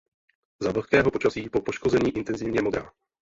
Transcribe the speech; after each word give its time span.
Za 0.61 0.71
vlhkého 0.71 1.11
počasí 1.11 1.49
po 1.49 1.61
poškození 1.61 2.09
intenzivně 2.17 2.61
modrá. 2.61 2.91